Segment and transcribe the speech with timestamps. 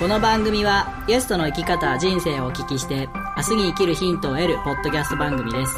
[0.00, 5.72] この番組はゲストの生き方人生をお聞きして明日に生きるヒントを得るポッドキャスト番組です。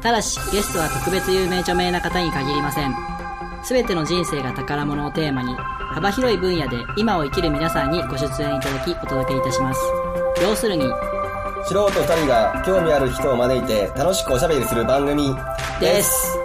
[0.00, 2.94] ただしゲストは特別有名著名な方に限りません。
[3.62, 9.80] 全ての人生が宝物をテーマに幅広い分野で今を生きる皆さんにご出演いただきお届けいたします。
[10.42, 10.84] 要するに
[11.64, 15.34] 素人2人が興味ある人を招いて楽しくおしゃべりする番組
[15.80, 16.37] です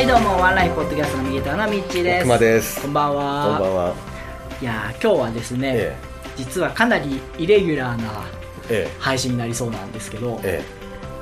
[0.00, 2.22] はいどうもワンライフポッドキャストの右側のミッチーです。
[2.22, 2.80] 熊です。
[2.80, 3.44] こんばんは。
[3.44, 3.94] こんばんは。
[4.58, 5.96] いやー今日はですね、え
[6.36, 8.24] 実はかなりイレギュラーな
[8.70, 8.96] え、え。
[8.98, 10.64] 配信になりそうなんですけど、え、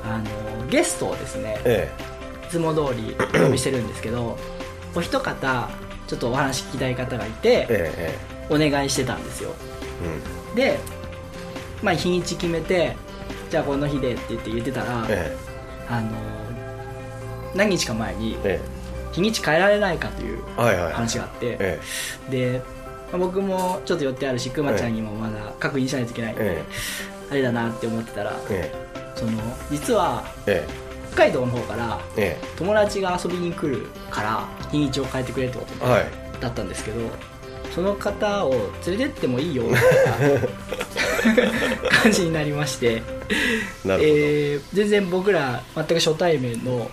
[0.05, 1.91] あのゲストをですねえ
[2.47, 4.37] いつも通りお呼びしてるんですけど
[4.95, 5.69] お一方
[6.07, 8.17] ちょっとお話聞きたい方がいて、え、え
[8.49, 9.51] お願いしてたんですよ。
[10.05, 10.79] え、うん、で、
[11.83, 12.95] まあ、日にち決めて
[13.49, 15.35] じゃあこの日でって言って言ってたら、え
[15.89, 16.11] あの
[17.55, 19.13] 何日か前にえ、え。
[19.13, 20.39] 日にち変えられないかという。
[20.55, 21.79] 話があって、え
[22.29, 22.61] で、
[23.11, 26.63] まあ僕もちょっと寄ってあるしくまちゃんにもまだ確認しないといけないんで、え
[27.31, 28.89] あれだなって思ってたらえ、え。
[29.15, 29.31] その
[29.71, 30.65] 実はえ、
[31.11, 36.05] 北海道の方からえ友達が遊びに来るから日にちを変えてくれってことえ、はい。
[36.39, 36.99] だったんですけど
[37.73, 38.51] その方を
[38.87, 39.79] 連れてってもいいよみた
[40.27, 43.01] いな 感じになりまして。
[43.31, 46.89] ええー全然僕ら全く初対面の、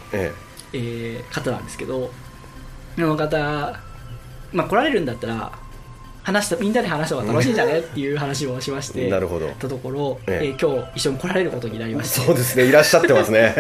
[0.77, 2.11] え、えー方なんですけど
[2.97, 3.81] その方、
[4.53, 5.53] まあ、来られるんだったら
[6.23, 9.49] 話したみんなで話した方が楽しいんじゃねっていう話をしましてなるほど。
[9.61, 13.55] たところ、えええー今日一緒に来られることになりましてそうですね、いらっしゃってますね。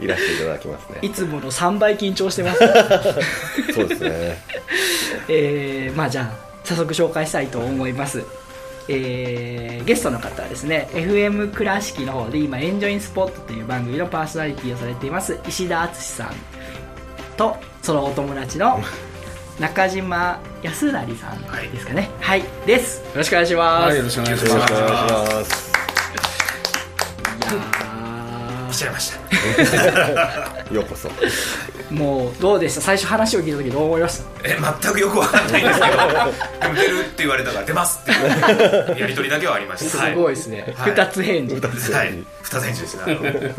[0.00, 0.98] いらしていただきますね。
[1.02, 2.58] いつもの3倍緊張してます
[3.72, 4.36] そうですね。
[5.28, 8.24] えーまあじゃあ早速紹介したいと思います
[8.88, 16.34] えーゲストの方はですね FM 倉敷の方で今「エンジョインスポット」という番組のパーソナリティをされています石田敦さん
[17.36, 18.82] とそのお友達の
[19.60, 22.10] 中島康成さんですかね。
[22.20, 22.98] はい、です。
[22.98, 25.66] よろしくお願いします、はい、よろしくお願いします。
[28.70, 30.64] 来ちゃいました。
[30.74, 31.08] ようこそ。
[31.08, 32.80] ーもうどうでした？
[32.80, 34.48] 最初話を聞いた時どう思いました？
[34.48, 35.96] え、全くよくわかんないんですけど、
[36.62, 38.10] でも出るって言われたから出ますって
[38.92, 40.06] いうやりとりだけはありました。
[40.06, 41.60] すごいですね、はい二つ返事は
[42.04, 42.06] い。
[42.08, 42.24] はい。
[42.42, 43.54] 二つ返事ですね。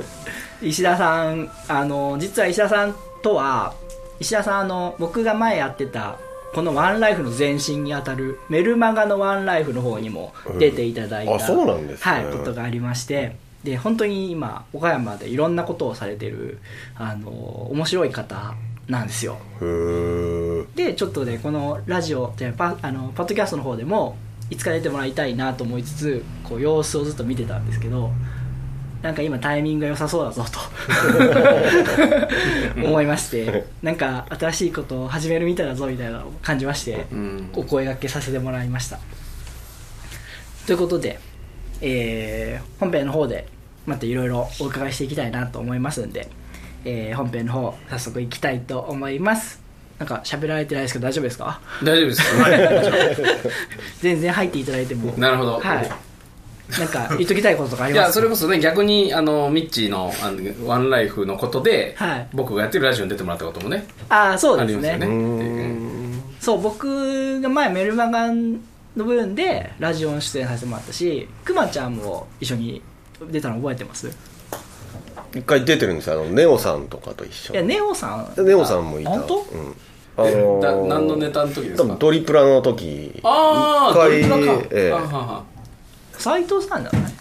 [0.62, 3.74] 石田さんあの実は石田さんとは
[4.20, 6.16] 石田さんあの僕が前やってた
[6.56, 16.60] このワンライフの前身にあたるメルマガのワンライフの方にも出ていただいた、あそうなんですねはい、ことがありましてで本当に今岡山でいろんなことをされてる
[16.96, 17.30] あの
[17.72, 18.56] 面白い方
[18.88, 19.38] なんですよ。
[20.76, 24.16] でちょっとねこのラジオじゃあパあのパッドキャストの方でも
[24.50, 28.12] いつか出てもらいたいなと思いつつこう様子をずっと見てたんですけど
[29.02, 30.60] なんか今タイミングが良さそうだぞと
[32.84, 37.50] 思いましてなんか新しいことを始めるみたいだぞみたいなのを感じましてうん。
[37.54, 39.00] お声掛けさせてもらいました。
[40.66, 41.20] ということで、
[41.82, 43.48] えー本編の方で
[43.86, 46.28] またいろいろお伺いしていきたいなと思いますんで、
[46.86, 49.62] えー本編の方早速いきたいと思います。
[50.00, 51.60] なんか喋られてないですけど大丈夫ですか？
[51.84, 52.22] 大丈夫です。
[52.42, 53.18] はい。
[54.02, 55.12] 全然入っていただいても。
[55.18, 55.60] なるほど。
[55.60, 55.90] はい。
[56.80, 62.28] なんか言っときたいこととかありいますやそれこそね逆にあのミッチーのあのワンライフのことで、はい。
[62.34, 64.98] 僕がやってるラジオに出てもらったこともねああそうですね。
[64.98, 65.06] ね。
[65.06, 68.28] うーんそう僕が前メルマガ
[68.98, 72.82] の部分でラジオに出演させてもらったしくまちゃんも一緒に
[73.30, 74.10] 出たの覚えてます？
[75.34, 76.22] 一回出てるんですよ。
[76.22, 78.46] あの、ネオさんとかと一緒いやネオさん。
[78.46, 79.10] ネオさんもいた。
[79.12, 79.40] 本当？
[79.40, 79.76] うん。
[80.18, 81.84] あのーだ何のネタの時ですか？
[81.84, 83.20] 多分ドリプラの時。
[83.24, 84.92] ああドリプラか、ええ。
[84.92, 85.44] あはは。
[86.14, 87.08] 斎藤さんじゃな？
[87.08, 87.14] い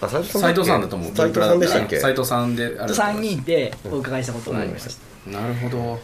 [0.00, 1.14] あ、斉藤斉藤さんだと思う。
[1.14, 2.00] 斉藤さんでしたっけ？
[2.00, 3.22] 斉藤さんであると思い3ます。
[3.22, 6.00] 人でお伺いしたことがありました、なるほど。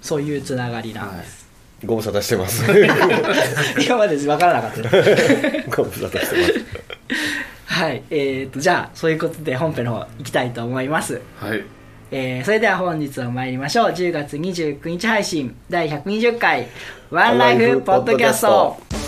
[0.00, 1.45] そういうつながりなんです、
[1.84, 2.64] ご無沙汰してます。
[3.84, 4.80] 今まで分からなかった。
[5.76, 7.26] ご無沙汰してます。
[7.66, 11.20] はいえー、とじゃあそういうことで本編の方行きたいと思います。
[11.38, 11.62] はい。
[12.10, 13.90] えーそれでは本日は参りましょう。
[13.90, 16.68] 10月29日配信第120回
[17.10, 19.05] ワンライフポッドキャスト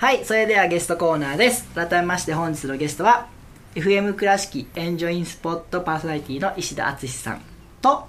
[0.00, 1.68] はいそれではゲストコーナーです。
[1.74, 3.28] 改めまして本日のゲストは
[3.74, 7.42] FM 倉敷エンジョインスポットパーソナリティの石田敦さん
[7.82, 8.06] と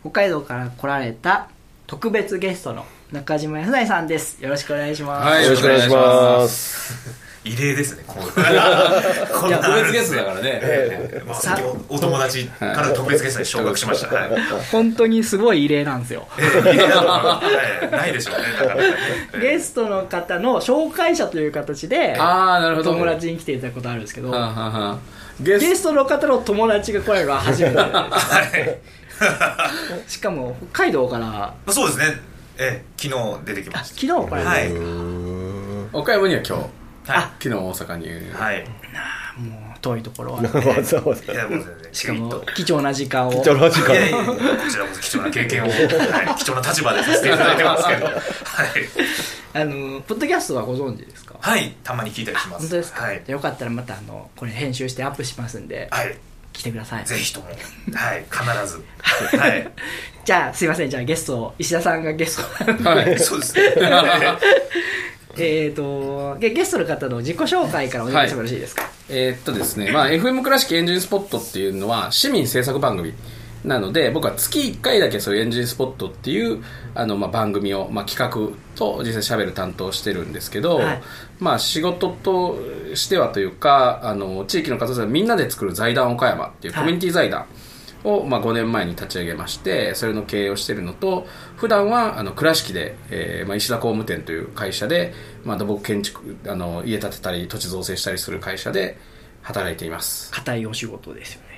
[0.00, 1.48] 北海道から来られた
[1.86, 4.42] 特別ゲストの中島康成さんです。
[4.42, 7.29] よろしくお願いします、はいよろしくお願いします。
[7.42, 8.22] 異例ですねこう
[9.32, 10.40] こんいやな特別ゲストだからね。
[10.62, 11.22] ええ。
[11.26, 11.58] まあさ
[11.88, 14.30] おお友達から特別ゲストに昇格しました、はい。
[14.70, 16.28] 本当にすごい異例なんですよ。
[16.38, 17.42] ええ異例だとは
[17.82, 17.90] い。
[17.90, 18.94] ないでしょうねなかなかね。
[19.40, 22.92] ゲストの方の紹介者という形でああ、なるほど。
[22.92, 24.98] 友達に来ていただくことあるんですけどはあはあはあ。
[25.40, 27.76] ゲストの方の友達が来られるのは初めて
[30.08, 31.24] しかも北海道から。
[31.24, 32.20] まあそうですね。
[32.58, 34.72] ええ昨日出てきあまし昨日来られはい。
[35.94, 36.68] 岡山には今日、は
[37.38, 38.06] 昨日大阪に。
[38.06, 38.32] い。
[38.32, 38.64] はい
[39.38, 40.42] もう遠いところは。
[40.42, 41.74] わざわざいやもう全然。
[41.92, 43.30] しかも貴重な時間を。
[43.30, 44.34] 貴重な時間いやいやいやこ
[44.70, 48.04] ちらこそ貴重な経験を、 はい、貴重な立場でさせていただいてますけど。
[48.06, 48.16] はい、
[49.54, 51.36] あのポッドキャストはご存知ですか？
[51.40, 52.60] はい、たまに聞いたりします。
[52.62, 56.18] 本当ですか、はい、よかったらまたあのこれ編集してアップしますんではい、
[56.52, 57.04] 来てください。
[57.04, 57.46] ぜひとも。
[57.46, 57.52] は
[58.14, 58.24] い。
[58.30, 58.84] 必ず。
[59.38, 59.70] はい。
[60.24, 60.90] じゃあすいません。
[60.90, 62.44] じゃあゲスト石田さんがゲス
[62.84, 62.84] ト。
[62.90, 63.18] はい。
[63.18, 63.74] そうですね
[65.38, 73.12] えっとゲゲストの方の自己紹介からお願いしてもよろしいですか、えーっとですね、まあ、FM 倉敷エンジンスポットっていうのは市民制作番組
[73.64, 81.02] なので僕は月1回だけそういうエンジンスポットっていうあの、まあ、番組を、まあ、企画と実際喋る担当してるんですけど、はい。
[81.38, 82.58] まあ、仕事と
[82.94, 87.46] してはというかあの地域の方でみんなで作る財団岡山っていうコミュニティ財団
[88.04, 91.26] を、まあ、5年前に立ち上げましてそれの経営をしているのと
[91.56, 95.12] 普段はあの倉敷で、えーまあ、石田工務店という会社で、
[95.44, 98.98] まあ、土木建築あの家建てたり土地造成したりする会社で
[99.42, 100.30] 働いています。
[100.32, 101.50] 硬いお仕事ですよね。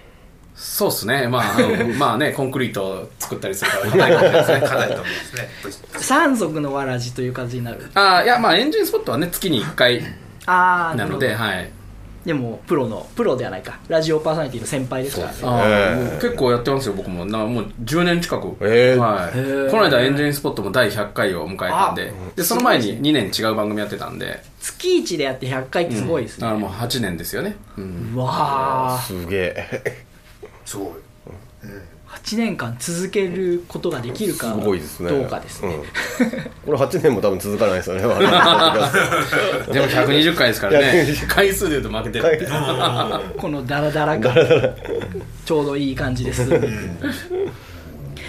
[0.54, 1.28] そうですね。
[1.28, 5.48] まああの まあねコンクリートを作ったりするから硬いですねかなりと思いますね。
[5.98, 7.90] 三足のわらじという形になる。
[7.94, 10.02] あーいやまあエンジンスポットはね月に1回
[10.46, 11.70] ああなのではい
[12.24, 13.80] でもプロのプロではないか。
[13.88, 16.10] ラジオパーソナリティの先輩ですからね。
[16.20, 17.24] 結構やってますよ僕も。
[17.24, 18.96] なもう10年近く、えー。
[18.96, 19.38] はい。
[19.38, 19.70] へー。
[19.70, 24.42] この間エンジンスポットも第100回を迎えたんででその前に2年違う番組やってたんで。
[24.60, 28.12] 月一でやって100回ってすごいですね、だからもう8年ですよね、うん。
[28.14, 30.04] うわあすげえ。
[30.64, 30.88] すごい
[32.24, 35.10] 8年間続けることができるすかごいですね。
[35.10, 35.80] どうかですね、うん。
[35.80, 38.02] これ8年も多分続かないですよね。
[38.06, 38.14] でも
[39.86, 41.04] 120回ですからね。
[41.08, 41.52] 120回。
[41.52, 42.48] 数でいうと負けてる
[43.36, 44.34] このダラダラ感。
[45.44, 46.48] ちょうどいい感じです。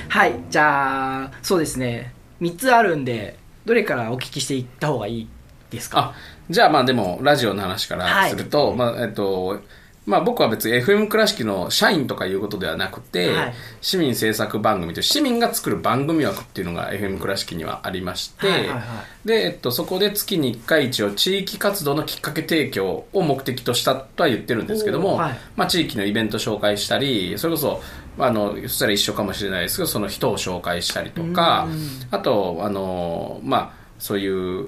[0.09, 2.13] はいじゃあそうですね。
[2.41, 5.27] 3つあるんでどれからお聞きしていった方がいい
[5.69, 5.99] ですか？
[5.99, 6.13] あ
[6.49, 9.61] じゃあまあでもラジオの話からすると、まあえっと
[10.05, 13.53] まあ僕は別に FM 倉敷の社員とかいうことではなくて、はい。
[13.81, 18.79] 市民制作番組という市民が作る番組枠っていうのが FM 倉敷にはありまして、はいはいは
[19.23, 19.27] い。
[19.27, 25.37] で、えっと、そこで月に1回一応地域活動のきっかけ提供を目的としたとは言ってるんですけども、はい。
[25.55, 27.81] まあ地域のイベント紹介したり、それこそ、
[28.19, 31.67] あの、そしたら一緒かもしれないですけど、その人を紹介したりとか、
[32.11, 34.67] あと、あの、まあ、そういう、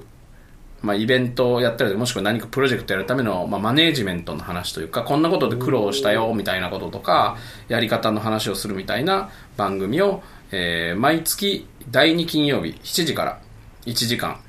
[0.82, 7.38] まあ、イベントをやったりもしくは何かプロジェクトやるための、まあ、マネージメントの話というかこんなことで苦労したよみたいなこととか
[7.68, 13.40] やり方の話をするみたいな番組を、えー毎月第2金曜日7時から
[13.86, 14.40] 1時間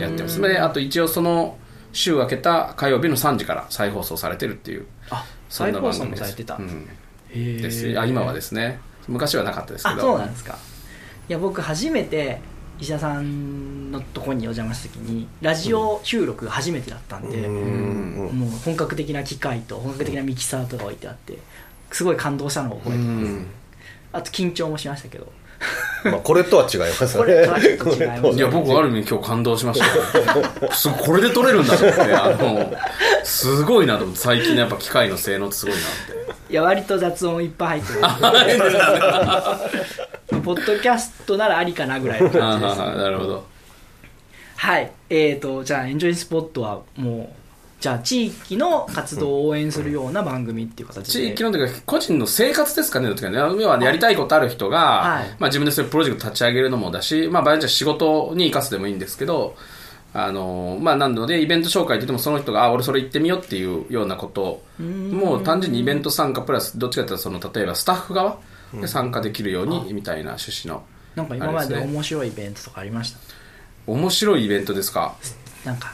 [0.00, 0.40] やってます。
[0.40, 1.58] であと一応その
[1.92, 6.22] 週明けた火曜日の3時から再放送されてるっていうあそんな番組です。
[6.22, 6.56] 再放送もされてた。
[6.56, 7.62] うん。
[7.62, 7.98] です。
[7.98, 8.80] あ今はですね。
[9.08, 10.56] 昔はなかったですけあどそうなんですか。
[11.28, 12.40] いや僕初めて
[12.80, 21.38] 石田さんのところにお邪魔した時にラジオ収録が初めてだったんで、もう本格的な機械と本格的なミキサーとか置いてあって
[21.90, 23.32] すごい感動したのを覚えてます、
[24.12, 25.30] あと緊張もしましたけど。
[26.04, 28.38] まあこれとは違います これとはちょっと違います。
[28.38, 29.86] いや僕ある意味今日感動しました。
[29.86, 29.92] よ
[30.72, 32.72] すこれで撮れるんだと思ってあの
[33.22, 35.82] すごいなと思って最近のやっぱ機械の性能ってすごいなっ
[36.16, 36.20] て。
[36.50, 38.00] いや割と雑音いっぱい入ってる
[40.40, 42.78] ポッドキャストならありかなぐらいの感じです。
[42.78, 43.46] なるほど。
[44.56, 44.92] はい。
[45.08, 47.40] えーとじゃあエンジョイスポットはもう
[47.80, 51.28] じゃあ地域の活動を応援するような番組っていう形で。
[51.28, 53.06] 地域のというか個人の生活ですかね。
[53.06, 55.28] どっちかね要はやりたいことある人が、はい。
[55.38, 59.56] まあ、自分でそういうプロジェクト立ち上げるのもだし、まあ、場合によっては仕事に生かすでもいいんですけど
[60.12, 68.38] あのまあ、なのでイベント紹介といってもその人があ俺それ行ってみようっていうようなこともう単純にイベント参加プラスどっちかというとその例えばスタッフ側
[68.74, 70.84] で参加できるようにみたいな趣旨の
[71.16, 73.18] なんか今まで面白いイベントとかありました？
[73.86, 75.16] 面白いイベントですか？
[75.64, 75.92] なんか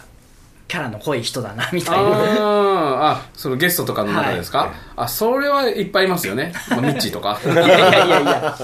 [0.69, 2.09] キャラの濃い人だなみたいな。
[2.09, 7.39] あーあそのゲストとかの中ですか、あそれはいっぱいいますよね、まあ、ミッチーとか。
[7.45, 8.59] いやいやいやいや。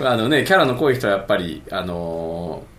[0.00, 2.78] あのねキャラの濃い人はやっぱりあのー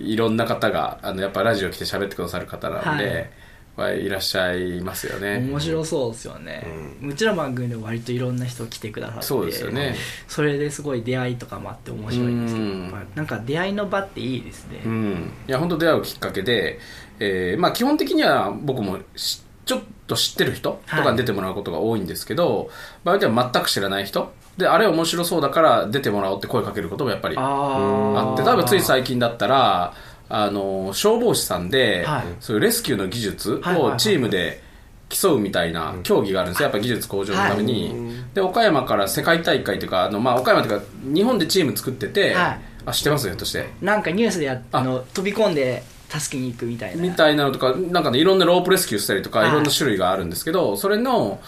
[0.00, 3.30] いろんな方があのやっぱラジオ来て喋ってくださる方なんで、はい
[3.78, 5.38] はいらっしゃいますよね。
[5.38, 6.66] 面白そうですよね、
[7.00, 9.94] うちの番組でも割といろんな人来てくださってそうですよね。
[10.26, 12.82] それですごい出会いとかもあって面白いんですけどうん。
[12.82, 16.80] やっぱなんか出会いの場っていいですね、うん、いや本当出会うきっかけで、
[17.20, 22.70] えーまあ、基本的には僕もしちょっと知ってる人とかに出てもらうことが多いんですけど、
[23.04, 24.32] 場合では全く知らない人。
[24.56, 29.94] であれ面白そうだから出てもらおうって声かけることもやっぱりああって例えばつい最近だったら
[30.28, 32.24] あの消防士さんで、はい。
[32.40, 34.62] そういうレスキューの技術はいはいはいをチームで
[35.08, 36.64] 競うみたいな競技があるんですよ。
[36.64, 42.60] やっぱ技術向上のために、で岡山から世界大会というかあの、まあ、岡山というか日本でチーム作ってて、はい。
[42.86, 43.68] あ知ってますよとして。
[43.82, 47.02] なんかニュースでやあの飛び込んで助けに行くみたいな。
[47.02, 49.48] みたいなのとか、なんかね、いろんなロープレスキューしたりとか、はい。
[49.50, 51.40] いろんな種類があるんですけど、それの、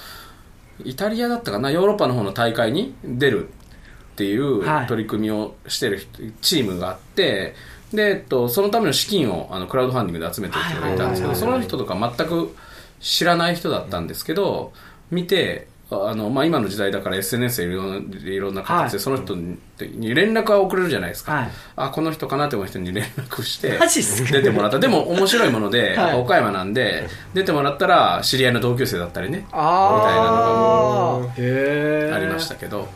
[0.84, 4.86] イタリアだったかな、ヨーロッパの方の大会に出るっていうはい。
[4.86, 7.54] 取り組みをしてる人チームがあって、
[7.92, 12.54] で、えっと、そのための資金をあのクラウドファンディングで集めてる人がいたんですけど、その人とか全く
[13.00, 14.72] 知らない人だったんですけど、
[15.10, 19.00] 見て、あのまあ、今の時代だから SNS でいろんないろんな形ではい。
[19.00, 21.50] その人に連絡が送れるじゃないですか、はい。
[21.74, 23.76] あこの人かなって思う人に連絡して
[24.30, 24.78] 出てもらった。
[24.78, 26.20] でも面白いもので、はい。
[26.20, 32.88] 岡山なんで出てもらったら知り合いの同級生だったりねああへえありましたけど。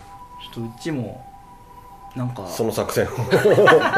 [0.54, 1.23] ちょっとうちも
[2.16, 2.47] なんか。
[2.47, 3.09] その作戦を。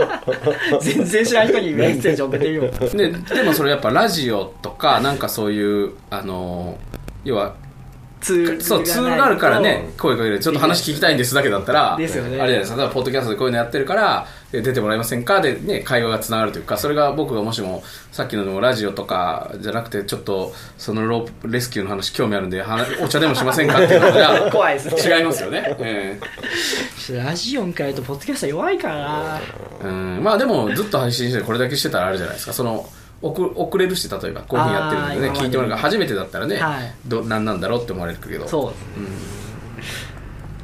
[0.81, 2.97] 全然知らない人にメッセージ送ってみよう。
[2.97, 6.79] ででもそれやっぱラジオとかなんかそういうあの
[7.25, 7.55] 要は
[8.21, 10.41] ツールそうツールがあるからね声かける。
[10.41, 12.29] ちょっと話聞きたいんですだけだったらですよね。
[12.29, 12.79] あれじゃないですか。
[12.79, 15.41] 例えばポッドキャストでこういうのやってるからえ出てもらえませんか？
[15.41, 17.83] で、ね、会話がつながるというかそれが僕がもしも
[18.13, 25.17] さっきのでもラジオとかじゃなくてちょっとそのロープレスキューの話興味あるんで話お茶でもしませんかっていうのじゃ 怖いですね。
[25.19, 26.21] 違いますよね、え
[27.13, 28.95] ラジオに変えるとポッドキャスト弱いから。
[28.95, 29.41] な
[29.85, 30.21] えうん。
[30.23, 32.53] まあでもずっと配信してこれだけしてたらあるじゃないですか。
[32.53, 32.89] その
[33.23, 35.71] 送遅れるし例えばこういうふうにやってるんでね聞いてもらう。
[35.71, 36.93] から初めてだったらね、はい。
[37.07, 37.83] ど何なんだろう？
[37.83, 38.47] って思われるけど。
[38.47, 38.71] そう。
[38.71, 38.87] ですね、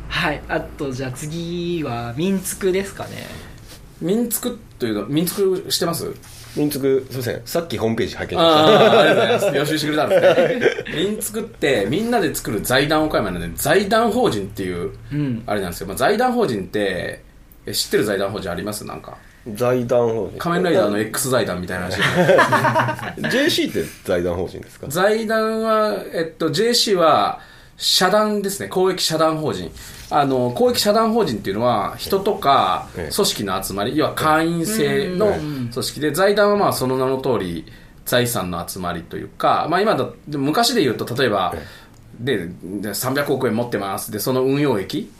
[0.09, 0.43] はい。
[0.49, 3.27] あとじゃあ次は民宿ですかね
[4.03, 6.13] 民宿というの民宿してます？
[6.55, 7.41] 民宿すいません。
[7.47, 9.57] さっきホームページ拝見しあましあありがとうございます。
[9.57, 10.95] 予習してくれたんですね。
[11.11, 15.43] 民宿ってみんなで作る財団岡山なんで財団法人っていううん。
[15.47, 17.23] あれなんですよ、まあ、財団法人って
[17.65, 18.85] え知ってる財団法人あります？
[18.85, 19.17] なんか。
[19.47, 20.39] た財団法人。
[20.39, 21.99] 仮面ライダーの X 財団みたいな話。
[23.35, 24.87] JC って財団法人ですか？
[24.89, 27.41] 財団は、えっと、JC は
[27.77, 28.69] 社団ですね。
[28.69, 29.71] 公益社団法人。
[30.11, 33.15] あの公益社団法人っていうのは人とかええ。
[33.15, 37.65] 組織の集まり要は会員制の組織で財団はまあその名の通り
[38.05, 41.55] 財産の集まりというか、まあ、今だ昔で言うと例えば
[42.19, 44.13] でで300億円持ってます。
[44.13, 45.11] でその運用益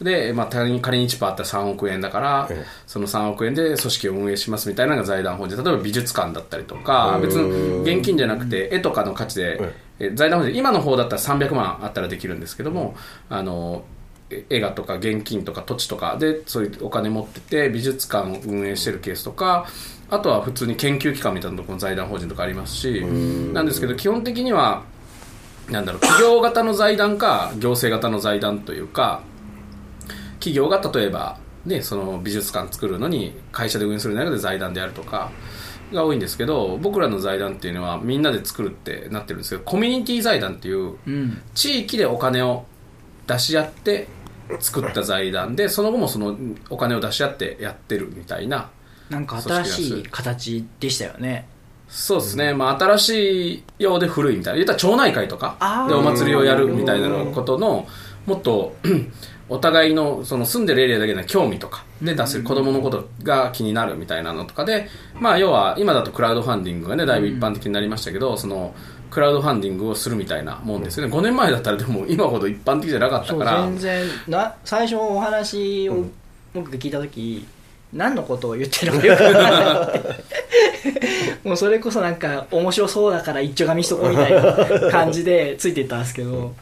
[0.00, 2.64] で、まあ、仮に仮に1%あったら3億円だから、ええ。
[2.86, 5.62] その3億円で組織を運営しますみたいなのが財団法人。
[5.62, 9.74] 例えば美術館だったりとか別に現金じゃなくて絵とかの価値で、え
[10.14, 12.94] 財団法人今の方だったら300万あったらできるんですけども、
[13.28, 13.84] あの
[14.30, 19.66] え映画とか現金とか土地とかでそういうお金持ってて美術館を運営してるケースとか
[20.10, 23.02] あとは普通に研究機関みたいなところの財団法人とかありますし
[23.52, 24.84] なんですけど基本的には
[25.70, 29.22] なんだろう企業型の財団か行政型の財団というか
[30.34, 35.30] 企業が例えば、ね、その美術館作るのに会社で運営する中で財団であるとか
[35.92, 41.42] が多いんですけど僕らの財団っていうのはみんなで作るってなってるんですけどコミュニティ財団っていううん。
[41.54, 42.64] 地域でお金を
[43.26, 44.08] 出し合って
[44.60, 46.36] 作った財団でその後もその
[46.70, 48.70] お金を出し合ってやってるみたいな
[49.08, 51.46] なんか新しい形でしたよね。
[51.88, 54.56] そうですね、まあ、新しいようで古いみたいな。
[54.56, 57.86] 言ったら町内会とかでお祭りをやるみたいなことの
[58.24, 58.76] もっと
[59.50, 68.74] お互いのその住んでるエリアだけの興味とかで出せる子供のことが気になるみたいなのとかで、まあ、要は今だとクラウドファンディングがねだいぶ一般的になりましたけど、その
[69.10, 71.14] クラウドファンディングをするみたいなもんですよね。
[71.14, 73.62] 5年前だったらでも今ほど一般的じゃなかったから。
[73.62, 74.06] 全然。
[74.26, 76.06] な最初お話を
[76.54, 77.46] 僕が聞いた時、
[77.92, 80.32] 何のことを言ってるのかよく分からなくて。
[81.44, 86.54] もうそれこそなんか面白そうだから一丁紙しとこうみたいな感じでついていったんですけど、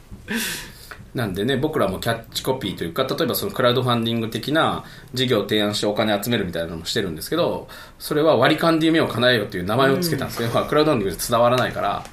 [1.14, 10.50] なんでね、僕らもキャッチコピーというか、例えばそのクラウドファンディング的な事業を提案してお金集めるみたいなのもしてるんですけど、それは割り勘で夢を叶えようという名前をつけたんですね。
[10.54, 12.04] まあクラウドファンディングで伝わらないから、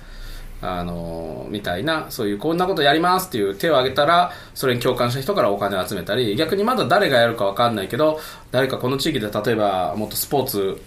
[0.61, 8.19] あのーみたいな、そういうこんなことやりますっていう手を挙げたら、それに共感した人からお金を集めたり、逆にまだ誰がやるかわかんないけど、
[8.51, 10.81] 誰かこの地域で例えばもっとスポーツ、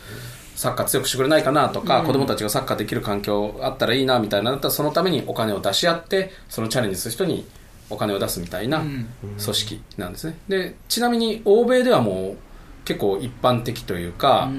[0.56, 7.46] サッカー強くしてくれないかなとか、子供たちがサッカーできる環境あったらいいなみたいなだったらそのためにお金を出し合ってそのチャレンジする人に
[7.90, 10.38] お金を出すみたいな組織なんですね。
[10.48, 12.36] でちなみに欧米ではもう
[12.84, 14.50] 結構一般的というか、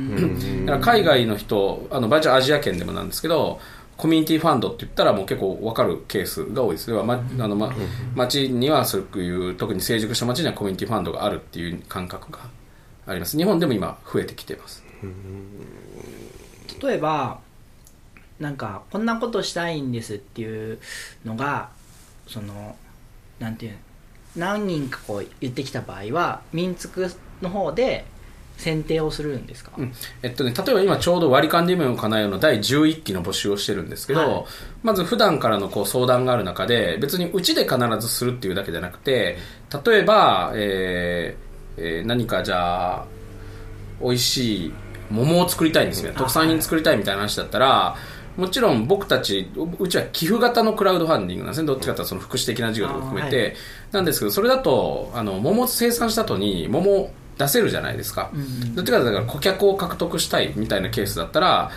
[0.66, 3.60] だから海外の人あのバーチャルアジア圏でもなんですけど
[3.98, 6.90] コミュニティファンドって言ったらもう結構分かるケースが多いです。
[6.90, 7.74] 要は、まあのま、
[8.16, 12.40] 町にはそういう特に成熟した町にはコミュニティファンドがあるっていう感覚が
[13.06, 13.38] あります。
[13.38, 14.84] 日本でも今増えてきてます。
[16.82, 17.40] 例えば
[18.40, 20.80] なんかこんなことしたいんですっていう
[21.24, 21.70] のが
[22.28, 22.76] その
[23.42, 23.78] なんていうの？
[24.38, 27.10] 何人かこう言ってきた場合は民族
[27.42, 28.06] の方で
[28.58, 29.94] 選定をするんですか、うん。
[30.22, 34.46] えっとね、例えば今ちょうど割り勘で夢を叶えようの第11期の募集をしてるんですけど、はい。
[34.84, 39.38] まず普段からのこう相談がある中で別にうちで必ずするっていうだけじゃなくて
[39.86, 43.06] 例えば、えーえー何かじゃあ
[44.02, 44.74] 美味しい
[45.10, 47.96] 桃を作りたいんですよあ特産品作りたいみたいな話だったら
[48.38, 51.68] もちろん僕たちううちは寄付型のクラウドファンディングなんですね。
[51.68, 53.52] どっちかというとその福祉的な事業とか含めて、は
[53.92, 61.72] なんですけどそれだとあの桃を生産した後に桃を出せるじゃないですか、うんうんどっちかというとだから顧客を獲得したいみたいなケースだったら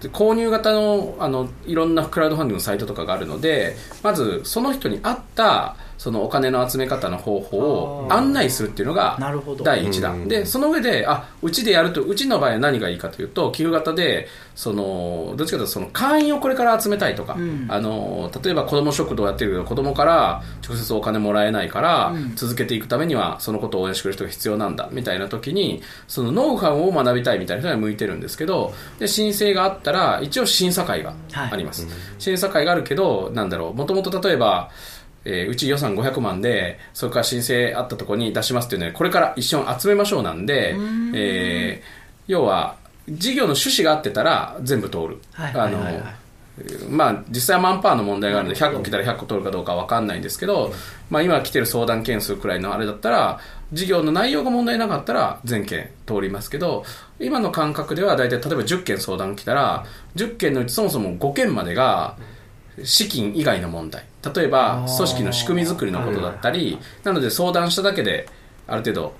[0.00, 9.62] で購入型のあのいろんなクラウドファンディングのサイトとかがあるのでまずその人に合ったそのお金の集め方の方法を案内するっていうのがなるほど。
[9.62, 17.66] 第一弾でその上であうちでやるとうちの場合は何がいいかというと寄付型でそのどっちかというとその会員をこれから集めたいとか、うん。
[17.68, 22.34] あの例えば子ども食堂やってるけど子供から直接お金もらえないから、うん。
[22.34, 31.86] 続けていくためにはそのことを応援してくれる人が必要なんだみたいな時にそのノウハウを学びたいみたいな人には向いてるんですけどで申請があったら一応審査会があります、
[32.18, 34.70] 審査会があるけどなんだろうもともと例えば
[35.24, 40.74] えーうち予算500万でそれから申請あったところに出しますっていうのでこれから一緒に集めましょうなんで
[41.14, 42.76] えー要は
[43.08, 45.94] 事業の趣旨が合ってたら全部通る、はいはいはいはい。
[45.96, 46.20] あの
[46.90, 50.72] まあ、実際はマンパワーの問題があるので100個来たら100個取るかどうかは分かんないんですけど、
[51.08, 53.40] まあ、今来てる相談件数くらいのあれだったら
[53.72, 56.84] 事業の内容が問題なかったら全件通りますけど
[57.18, 59.86] 今の感覚では大体例えば10件相談来たら
[60.16, 62.16] 10件のうちそもそも5件までが
[62.84, 64.04] 資金以外の問題。
[64.34, 68.28] 例えば組織の仕組み作りのことだったりなので相談しただけで
[68.66, 69.14] ある程度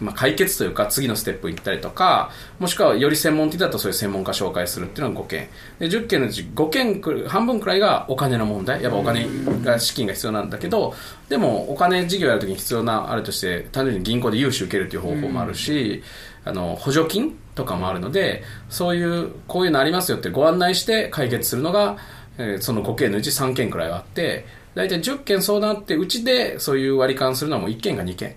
[0.00, 8.82] まあ、解決というか次のステップ行ったりとかもしくはより専門的だとそういう専門家紹介するっていうのが5件で10件のうち5件く半分くらいがお金の問題。
[8.82, 9.26] やっぱお金
[9.64, 10.94] が資金が必要なんだけど
[11.28, 16.02] でもお金事業やるときに必要なあれとして単純に銀行で融資受けるっていう方法もあるし、
[16.44, 21.98] あの補助金とかもあるのでそういうこういうのありますよってご案内して解決するのが、
[22.38, 28.36] えーその5件のうち3件くらいはあって大体10件相談あってうちでそういう割り勘するのはもう1件か2件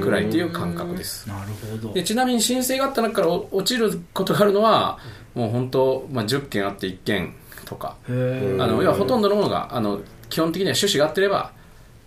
[0.00, 1.28] くらいっていう感覚です。
[1.28, 1.94] なるほど。
[1.94, 4.98] でちなみに申請があった中から落ちることがあるのは
[5.34, 7.34] もう本当、まあ、10件あって1件
[7.66, 7.96] とか。
[8.08, 11.52] あの要はほとんどのものがあの基本的には趣旨が合ってれば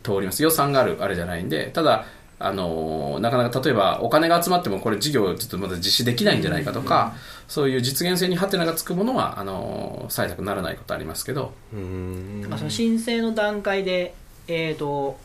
[0.04, 0.44] 通ります。
[0.44, 1.72] 予算があるあれじゃないんで。
[1.74, 2.06] ただ
[2.40, 7.14] あのなかなか例えばお金が集まってもこれ事業ちょっとまだ実施できないんじゃないかとか、
[7.48, 11.54] そういう実現性にハテナがつくものはあの採択ならないことありますけど。
[11.72, 14.14] なんかその申請の段階で
[14.48, 15.18] えっ、と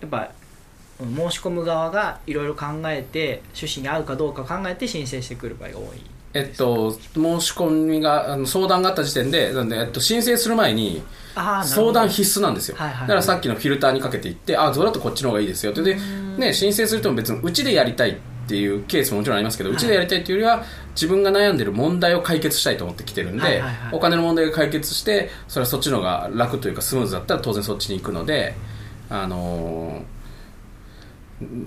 [0.00, 0.30] やっぱ
[1.00, 5.86] 申し込む側がいろいろ考えて趣旨に合うかどうか考えて申請してくる場合が多い。
[6.34, 7.00] えっと、申
[7.40, 13.08] し込みがあの相談があった時点でなんで、えっと、申請する前にあー相談必須なんですよ、はいはいはい。
[13.08, 15.82] だからさっきのフィルターにかけていってあそれだとこっちの方がいいですよって。
[15.82, 15.96] で、
[16.38, 18.16] ね、申請する人も別にうちでやりたいっ
[18.46, 23.72] ていうケースももちろんありますけどうち、でやりたいっていうよりは自分が悩んでる問題を解決したいと思ってきてるんで、はいはいはい。
[23.92, 28.54] お金の問題が解決してそれはそっちの方が楽というかスムーズだったら当然そっちに行くので
[29.08, 30.14] あのー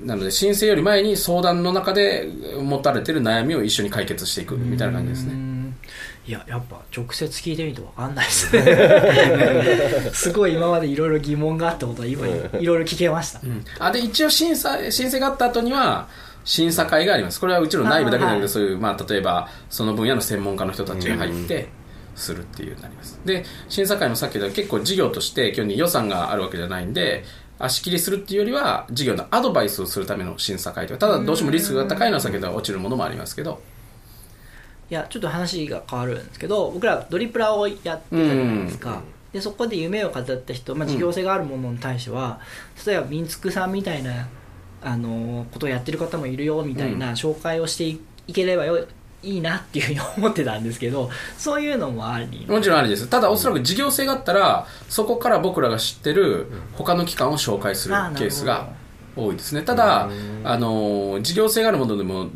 [0.06, 2.27] なので申請より前に相談の中で
[2.60, 5.34] 持たれてる悩みを一緒に解決していくみたいな感じですね。
[5.34, 5.57] うん
[6.28, 10.12] いややっぱ直接聞いてみると分かんないですね。
[10.12, 13.63] すごい今までいろいろ疑問があったことは今いろいろ聞けました、うん。
[13.80, 16.10] あで一応審査申請があった後には
[16.44, 17.40] 審査会があります。
[17.40, 21.70] これはうちの内部だけじゃなくて、そういう、まあ、例えばその分野の専門家の人たちが入って
[22.16, 23.22] するっていうなります。
[23.24, 27.24] で審査会もさっき言った結構事業として基本に予算があるわけじゃないんで
[27.60, 33.62] 足切りするっていうよりは事業のアドバイスをするための審査会とかただどうしてもリスクが高いのは先ほど落ちるものもありますけど
[34.89, 39.02] いやちょっと話が変わるんですけど僕らドリプラをやってたじゃないですか、
[39.34, 42.39] でそこで夢を語った人、まあ、事業性があるものに対しては、
[42.86, 44.28] 例えば民宿さんみたいな
[44.82, 48.86] あのことをやってる方もいるよみたいな紹介をしていいければよ
[49.23, 53.08] いいなっていうふうに思ってたんですけど そういうのもありもちろんありです。
[53.08, 58.69] ただおそらく事業性があったらそこから僕らが知ってる他の機関を紹介するケースが
[59.15, 59.63] 多いですね。
[59.63, 60.10] ただ
[60.43, 62.28] あの事業性があるものでも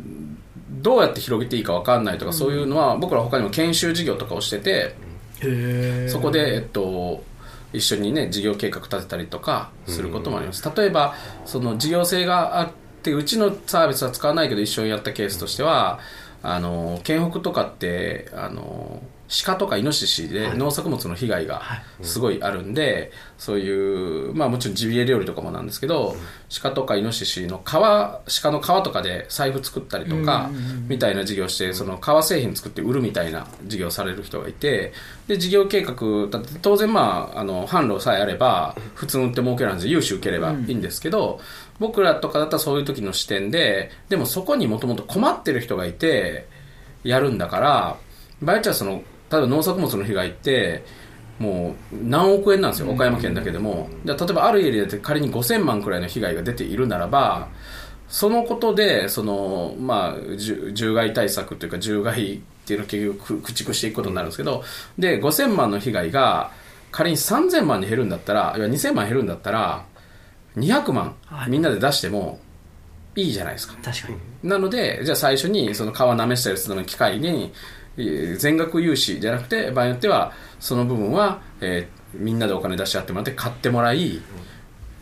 [0.82, 4.94] どうやって広げていいか分かんないとか、そういうのは僕ら他にも研修事業とかをしてて
[5.40, 7.24] へそこで、えっと、
[7.72, 10.68] 一緒にね事業計画立てたりとかすることもあります。
[10.76, 11.14] 例えば
[11.46, 12.70] その事業性があっ
[13.02, 16.00] てうちのサービスは使わないけど一緒にやったケースとしては
[16.42, 19.02] あの県北とかってあの
[19.44, 21.62] 鹿とかイノシシで農作物の被害が
[22.02, 26.14] すごいあるんで、そういう、まあもちろんジビエ料理とかもなんですけど、
[26.60, 30.50] 鹿とかイノシシの皮、鹿の皮とかで財布作ったりとか、
[30.86, 34.92] みたいな事業をして、その革製品作って売るみたいな事業をされる人がいて、
[35.28, 35.94] で、事業計画、
[36.30, 41.40] だって当然まあ、あの、販路さえあれば、普通に売って儲けるんで融資受ければいいんですけど、
[41.78, 46.46] 僕らとかだったらそういう時の視点で、でもそこにもともと困ってる人がいて、
[47.02, 47.96] やるんだから、
[48.40, 50.84] 場合によってはその、例えば農作物の被害って、
[51.38, 53.88] もう何億円なんですよ、岡山県だけでも。
[54.04, 57.48] で例えばあるエリアで仮に5000万くらいの被害が出ているならば、
[58.08, 64.62] そのことで、その、まあ、獣獣害対策というか、獣害っていうのを結局駆逐していくことになるんですけど、
[64.98, 66.50] で、5000万の被害が
[66.90, 69.86] 仮に3000万に減るんだったら、いや2000万減るんだったら、
[70.56, 72.38] 200万はいみんなで出しても
[73.16, 73.74] いいじゃないですか。
[73.82, 74.18] 確かに
[74.48, 84.20] なので、じゃあ最初にその皮舐めしたりするの機会に、えー全額融資じゃなくて、場合によっては、その部分は、えーみんなでお金出し合ってもらって買ってもらい、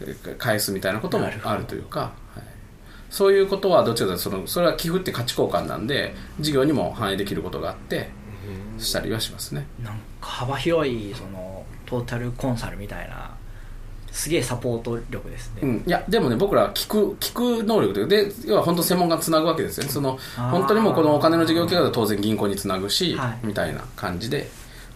[0.01, 2.43] えー返すみたいなこともあるというか、はい。
[3.11, 8.11] そういうことはどちらかというとその、それは寄付って価値交換なんで、事業にも反映できることがあって、
[8.79, 9.67] したりはしますね。
[9.83, 13.37] なんか幅広いそのトータルコンサルみたいな
[14.13, 19.91] すげえサポート力ですね、うん、いやでもね僕らは聞く聞く能力というで要は本当専門家つなぐわけですよね。
[19.91, 23.39] その本当にもうこのお金の事業計画は当然銀行につなぐし、はい。
[23.45, 24.49] みたいな感じで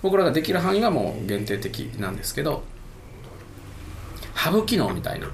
[0.02, 2.62] 僕らができる範囲はもう限定的なんですけど
[4.34, 5.28] ハブ機能みたいな。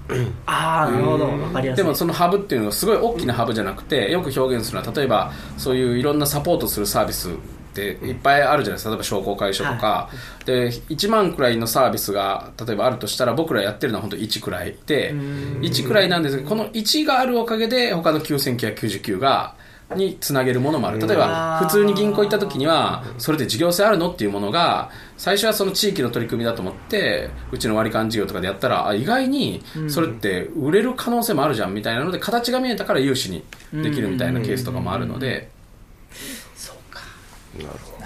[0.47, 1.27] ああなるほど。
[1.27, 1.83] わかりやすい。
[1.83, 7.31] でもそのハブっていうのはすごい大きなハブじゃなくてよく表現するのは例えばそういういろんなサポートするサービス
[7.71, 8.91] っていっぱいあるじゃないですか。
[8.91, 10.11] 例えば商工会所とか、
[10.45, 19.55] で1万くらいのサービスが例えばあるとしたら僕らやってるのは本当1くらいで1くらいなんですけどこの1があるおかげで他の9999が
[19.97, 20.99] につなげるものもある。
[20.99, 35.51] 例えばうん普通に銀行行った時にはそれで事業性あるのっていうものが最初はその地域の取り組みだと思ってうちの割り勘事業とかでやったらあ意外にそれって売れる可能性もあるじゃんみたいなので形が見えたから融資にできるみたいなケースとかもあるので
[37.65, 37.73] な。
[37.73, 38.01] るほど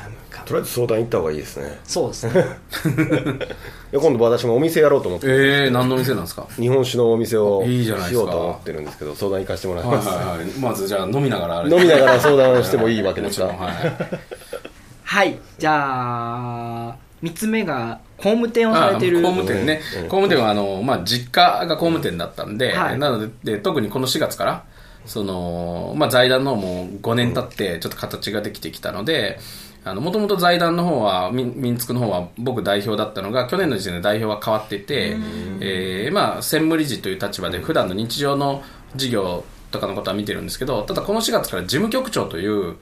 [0.45, 1.79] とりあえず相談行った方がいいですね。
[1.85, 2.33] そうですね。
[3.93, 5.27] いや今度私もお店やろうと思って。
[5.29, 6.47] えー、何の店なんですか？
[6.57, 8.21] 日本酒のお店をいいじゃないですか。
[8.21, 11.71] しようと思ってるんですけど相談行かせてもらいはいます、はいはいまずじゃあ飲みながらあれ。
[11.75, 13.47] 飲みながら相談してもいいわけですか？
[13.47, 13.57] はい
[15.05, 15.39] はい。
[15.59, 19.21] じゃあ3つ目が工務店をされてる。
[19.21, 20.03] あ工務店ね、うん。
[20.03, 22.99] 工務店はあの、まあ、実家が工務店だったんで、はい。
[22.99, 24.65] なのでで特にこの4月から
[25.07, 29.39] その、まあ、財団のもう5年経ってちょっと形ができてきたので
[29.85, 35.17] もともと財団の方は民民つくの方は僕代表だったのが去年の時点で代表は変わっていて、
[35.61, 38.63] えーまあ、専務理事という立場で普段の日常の
[38.97, 42.77] 事業とかのことは見てるんですけどただこの4月から事務局長という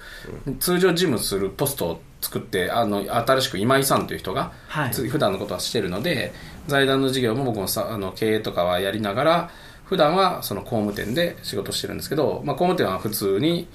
[0.60, 4.90] 通常事務するポストを作ってあの新しく今井さんという人がはい。
[4.92, 6.32] つ普段のことはしてるので
[6.68, 9.50] 財団の事業も僕もさあの経営とかはやりながら
[9.84, 13.68] 普段はその工務店で仕事してるんですけど、まあ、工務店は普通に、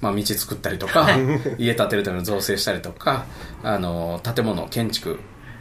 [0.00, 1.08] まあ、道作ったりとか
[1.58, 3.26] 家建てるための造成したりとか
[3.62, 5.18] あの建物建築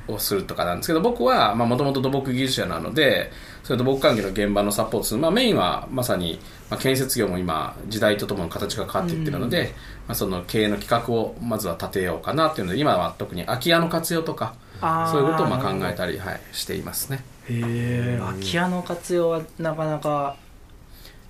[0.07, 3.31] をするとかなんですけど僕はもともと土木技術者なので
[3.63, 6.39] それ土木関係の現場のサポートする、まあ、メインはまさに、
[6.69, 9.73] まあ、建設業も今時代とともに形が変わっていってるので、
[10.07, 17.23] まあ、その経営の企画をまずは立てようかなっていうので今は特に空き家の活用とかそういうことをまあ考えたり、はい、していますね。
[17.49, 20.35] へえ空き家の活用はなかなか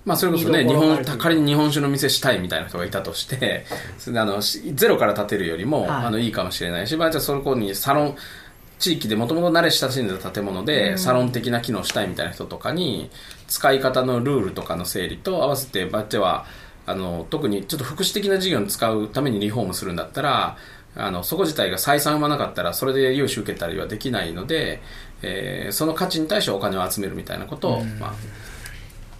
[0.04, 3.64] まあ、それこそね、日本、仮に日本酒の店したいみたいな人がいたとして、
[4.08, 5.90] あの、しゼロから建てるよりも、はい。
[5.90, 8.16] あの、いいかもしれないし、まあ、じゃあそこにサロン、
[8.78, 13.10] 地域でもともと慣れ親しんでた建物で、サロン的な機能したいみたいな人とかに、
[13.48, 16.44] 使い方のルールとかの整理と合わせて、バッチェは、
[16.84, 20.58] あの、特にちょっと福祉的な事業に使うためにリフォームするんだったら、
[20.96, 24.80] あの、そこ自体が採算生まなかったら、それで融資受けたりはできないので、
[25.22, 28.14] えーその価値に対してお金を集めるみたいなことを、まあ、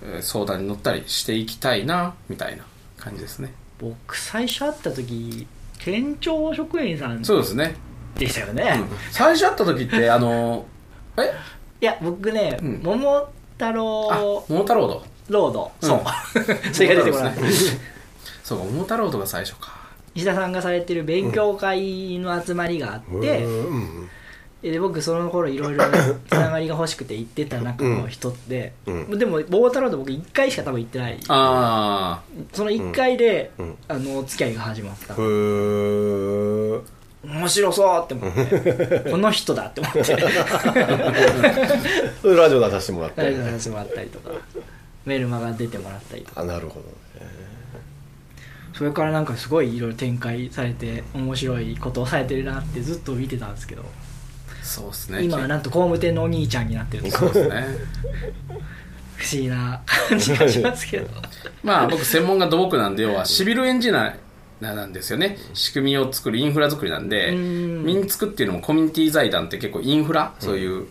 [0.04, 2.64] えー相談に乗ったりしていきたいなみたいな
[2.98, 3.52] 感じですね。
[3.80, 5.46] 僕最初会った時
[5.78, 7.74] 県庁職員さんそうですね、
[8.16, 10.64] でしたよね、最初会った時って あの
[11.18, 11.32] え？
[11.80, 12.80] いや僕ね、うん。
[12.82, 15.86] 桃太あ郎桃太郎ドロード、う。
[15.86, 15.88] ん。
[15.88, 16.02] そう
[16.72, 17.16] それが出て
[18.42, 19.72] そうか桃太郎ドが最初か
[20.14, 24.08] 石田さんがされてる勉強会の集まりがあって、うん
[24.70, 25.84] で僕その頃いろいろ
[26.26, 31.20] つながりが欲しくて行ってた中の一つで、うんでも桃太郎で僕1回しか多分行ってない。
[31.28, 32.22] あ
[32.54, 35.14] その1回で、うんあのお付き合いが始まった。
[35.16, 36.82] 面
[37.48, 39.98] 白そうって思って この人だって思って。
[42.24, 44.30] ラジオ出させてもらって誰かさせてもらったりとか
[45.04, 46.40] メルマガ出てもらったりとか。
[46.40, 46.86] あなるほど。
[46.86, 46.92] ね
[48.74, 53.84] それからなんかすごいいろいろ展開されて面白いことをされてるなってずっと見てたんですけど。
[54.62, 55.22] そうですね。
[55.22, 57.66] 今はなんと工務店のお兄ちゃんになってるそうですね。
[59.16, 61.08] 不思議な感じがしますけど。
[61.62, 64.16] まあ僕専門が土木なんで要はシビルエンジニア
[64.60, 65.38] なんですよね。
[65.54, 67.84] 仕組みを作るインフラ作りなんでん。
[67.84, 70.86] 民ツクっていうのもコミュニティ財団って結構インフラ、そういう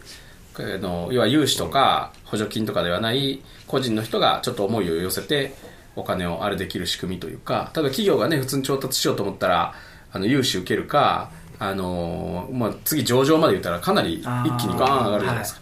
[0.55, 5.53] あの要は融資とか補助金とかではない個人の人がちょっと思いを寄せて
[5.95, 9.73] お金をあれできる仕組みというかただ企業がね普通に調達しようと思ったら
[10.11, 14.23] あの融資受けるかあのまあ、次上場まで言ったらかなり一
[14.57, 15.61] 気にガーン上がるじゃないですか、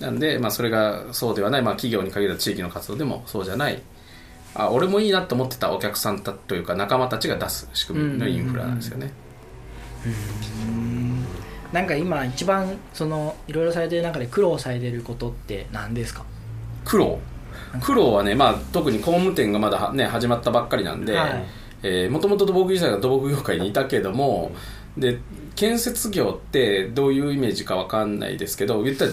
[0.00, 3.80] なんで、まあ、それがそうではない、まあ、企業に限らず地域の活動でもそうじゃない。
[4.54, 9.10] あ俺もいいなと思ってたお客さんたというか仲間たちが出す仕組みのインフラなんですよね、
[11.72, 16.24] なんか今一番そのいろいろされてる中で苦労されてることって何ですか？
[16.84, 17.20] 苦労？
[17.80, 21.16] 苦労はね、まあ、特に工務店がまだは、ね、始まったばっかりなんで、
[22.10, 24.52] もともと土木自体が土木業界にいたけども
[24.96, 25.18] で
[25.56, 29.10] 建設業ってどういうイメージかわかんないですけど言ったら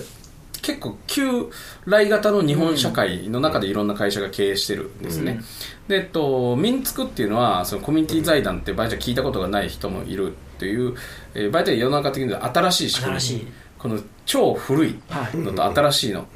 [0.62, 1.50] 結構旧
[1.86, 5.42] 来型の日本社会の中でいろんな会社が経営してるんですね、
[5.88, 10.96] で、えっと、民ツクっていうのはそのコミュニティ財団って場合じゃ聞いたことがない人もいるっていう、
[11.34, 13.48] えー場合では世の中的には新しい仕組み。
[13.80, 15.00] この超古い
[15.34, 16.28] のと新しいの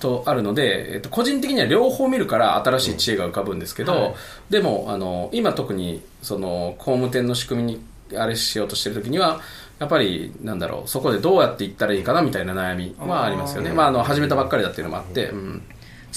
[0.00, 4.14] とあるので、えっと、個人的には両方見るから新しい知恵が浮かぶんですけど、はい。
[4.50, 7.84] でもあの今特にその工務店の仕組みに
[8.18, 9.40] あれしようとしてる時には
[9.78, 13.72] やっぱりなんだろうそこでどうやっていったらいいかなみたいな悩みはありますよね。
[13.72, 15.62] まあ、あの始めたばっかりだっていうのもあって、うん、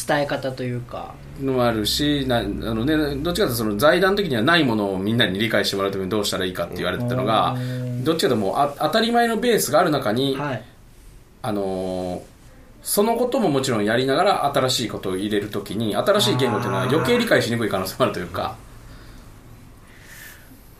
[0.07, 1.13] 伝え方というか。
[1.41, 7.55] のもあるしなあの、ね、どっちかというとその財団的にはないものをみんなに理解してもらうためにどうしたらいいかって言われてたのが
[8.03, 10.63] どっちかというともうあ当たり前のベースがある中に、はい。
[11.41, 12.38] あのー
[12.81, 18.55] そのことももちろんやりながら新しいことを入れるときに新しい言語っていうのは余計理解しにくい可能性もあるというか。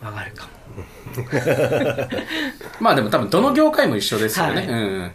[0.02, 0.50] わかるかも。
[2.80, 4.66] まあでも多分どの業界も一緒ですよね、はい。
[4.66, 5.12] うん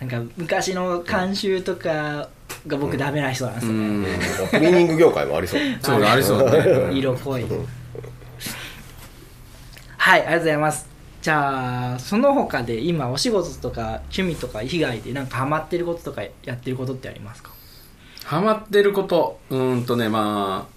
[0.00, 2.28] なんか昔の慣習とか
[2.66, 4.48] が僕ダメな人なんですよね、うん。
[4.48, 6.96] クリーニング業界もありそうそうだありそうだねうん。
[6.96, 7.44] 色濃い
[9.96, 10.93] はいありがとうございます
[11.24, 17.50] じゃあその他で今お仕事とか趣味とか以外でなんかハマってることとかやってることってありますか？
[18.26, 19.40] ハマってること。
[19.48, 20.74] うーんとねまあ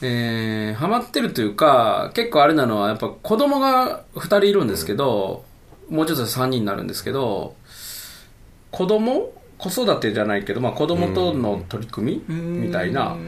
[0.00, 5.44] えー、ハマってるというか結構あれなのはやっぱ子供が2人いるんですけど、
[5.90, 7.56] もうちょっと3人になるんですけど
[8.70, 9.34] 子供？
[9.58, 12.34] 子育てじゃないけど、まあ、子供との取り組み？
[12.68, 13.18] みたいな。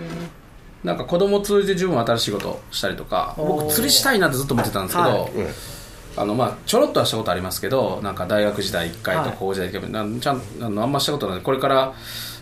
[0.84, 5.30] なんか子供を通じて自分は新しいことをしたりとか僕釣りしたいなってずっと思ってたんですけど、はい
[6.16, 9.30] あのまあ、ちょろっとはしたことありますけどなんか大学時代1回とはい。
[9.32, 11.40] 高校時代1回なんちゃんあのあんましたことない。
[11.40, 11.94] これから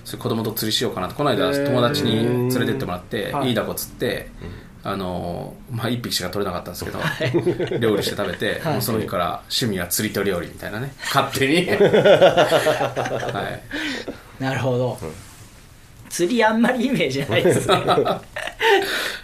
[0.04, 3.48] 子供と釣りしようかなとこの間友達に連れてってもらってはい。
[3.48, 4.28] いいだこ釣って、
[4.82, 8.72] あのまあ、1匹しか取れなかったんですけど、料理して食べて、はい。
[8.74, 10.92] もうその日から趣味は釣りと料理みたいなね。
[11.14, 13.60] 勝手に、 は
[14.40, 14.98] い、なるほど、
[16.08, 17.76] 釣りあんまりイメージないですね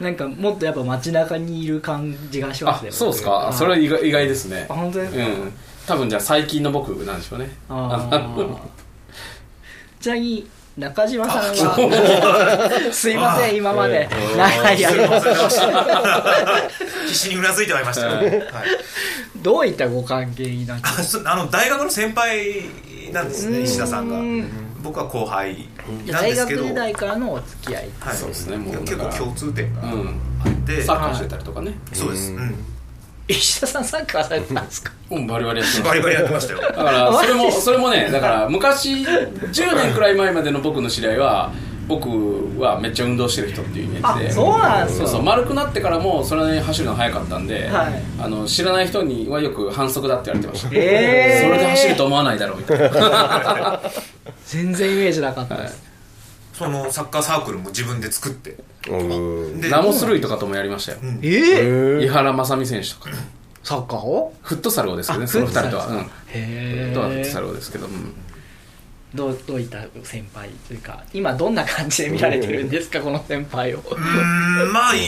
[0.00, 3.52] なんかもっとやっぱ街中にいる感じがしますねあそうですか、はい。
[3.52, 4.66] それは意外意外ですね。
[4.68, 5.52] あ本当ですか、うん。
[5.86, 7.50] 多分じゃあ最近の僕なんでしょうね。
[7.68, 8.56] あー。
[10.00, 12.70] ちなみに中島さんは？
[12.92, 14.08] すいません今まで。
[14.38, 15.04] 長い間
[17.06, 18.30] 必死にうなずいてはいましたよ、 はい、
[19.42, 20.86] どういったご関係になって？
[21.24, 22.62] あの大学の先輩
[23.12, 24.16] なんですね石田さんが。
[24.18, 25.68] うん僕は後輩
[26.06, 26.64] なんですけど。
[26.64, 27.88] 時代からのお付き合い。
[28.00, 28.56] はい、そうですね。
[28.56, 30.20] もう結構共通点がうん。
[30.44, 32.54] あって、サッカーしてたりとかね、そうです、うん、
[33.26, 34.92] 石田さんサッカーされてたんですか？
[35.10, 36.60] うん、バリバリやってまバリバリやってましたよ。
[36.60, 41.50] だからそれも それもねだから昔10年くらい前までの僕の知り合いは
[41.88, 44.28] 僕はめっちゃ運動してる人っていうイメージで。
[44.28, 45.06] あそうなんですか？
[45.06, 45.22] そうそう。
[45.24, 48.02] 丸くなってからもそれなりに走るの速かったんで、はい。
[48.20, 53.80] あの知らない人にはよく反則だって言われてました、えそれで走ると思わないだろうみたいな、
[54.44, 55.82] 全然イメージなかったです、
[56.52, 58.56] そのサッカーサークルも自分で作って。
[58.90, 59.02] う
[59.56, 59.60] ん。
[59.60, 61.20] でラモスルイとかともやりましたよ、ん。
[61.22, 63.10] ええ井原正美選手とか。
[63.64, 64.34] サッカーを？
[64.42, 68.14] フットサルをですけどねあその2人とは、フットサルうん、へとはフットえサルをですけど、うん
[69.14, 73.78] どうどういった先輩というか今どんな感じで見られてるんですかこの先輩を。
[73.78, 74.98] うーんまあい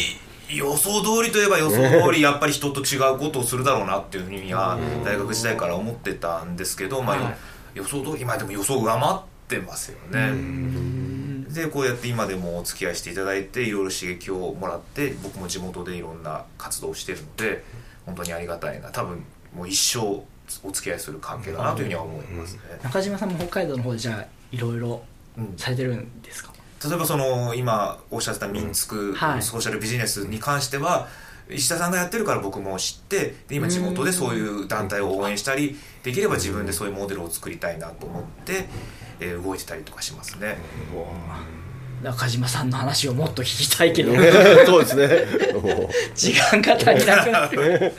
[0.56, 7.34] 予想通りといえば予想通りやっぱり人と違うことをするだろうなっていうふうには大学時代から思ってたんですけど、まあはい。
[7.74, 11.44] 予想通り今でも予想上回ってますよね。
[11.48, 17.64] でこうやって今でもお付き合いしていただいていろいろ刺激をもらって僕も地元でいろんな活動をしてるので
[18.06, 18.90] 本当にありがたいな。
[18.90, 20.22] 多分もう一生
[20.64, 25.02] お付き合いする関係だなというふうには思いますね、中島さんも北海道の方でじゃあいろいろ
[25.38, 26.52] うんされてるんですか？
[26.84, 29.42] 例えばその今おっしゃってた民ツク、はい。
[29.42, 31.08] ソーシャルビジネスに関しては
[31.48, 38.68] 石田さんがやってるから僕も知ってで今地元でそういう団体を応援したりできれば自分でそういうモデルを作りたいなと思って、
[39.20, 40.56] えー動いてたりとかしますね、
[42.02, 44.12] 中島さんの話をもっと聞きたいけど。
[44.64, 45.08] そうですね。
[46.14, 47.50] 時間が足りなくなっ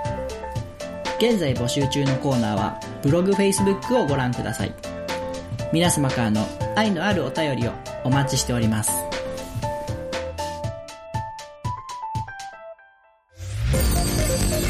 [1.22, 4.74] 現在募集中のコーナーはブログ、Facebook をご覧ください。
[5.72, 8.90] 皆様からの愛のあるお便りをお待ちしております。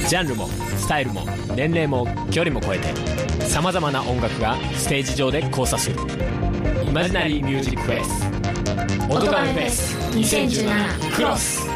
[0.06, 1.22] ジャンルもスタイルも
[1.56, 2.92] 年齢も距離も超えて
[3.46, 5.96] さまざまな音楽がステージ上で交差する
[6.84, 11.71] イマジナリーミュージックフェス音ガメフェス2017クロス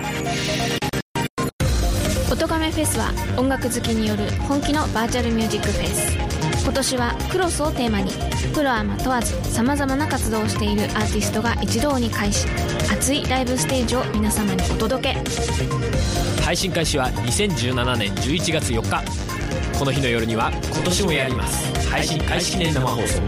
[2.67, 6.17] 音亀フェスは音楽好きによる本気のバーチャルミュージックフェス。
[6.65, 8.11] 今年はクロスをテーマに
[8.53, 12.49] プロアマ問わずさまざまな活動をしているアーティストが一堂に会し
[12.91, 16.43] 熱いライブステージを皆様にお届け。
[16.43, 19.79] 配信開始は2017年11月4日。
[19.79, 21.89] この日の夜には今年もやります。
[21.89, 23.23] 配信開始記念生放送。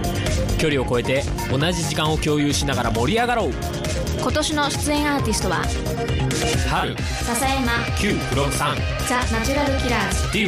[0.59, 3.53] 距離を超えて同じ時間を共有しながら盛り上がろう。
[4.21, 5.63] 今年の出演アーティストは？
[6.69, 6.95] 春。
[6.97, 7.73] 笹山。
[7.99, 8.77] 旧フロムさん
[9.09, 10.47] ザ・ナチュラルキラー DY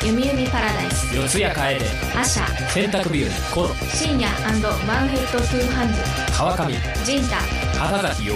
[0.00, 1.14] ズゆみゆみパラダイス。
[1.14, 1.80] 四谷楓。
[2.16, 2.46] アシャ。
[2.70, 3.30] 洗濯日和。
[3.54, 3.74] コロ。
[3.92, 5.98] 深夜ワンヘッドトゥーハンズ。
[6.36, 6.74] 川上。
[7.04, 7.36] ジンタ
[7.78, 8.34] 畑崎陽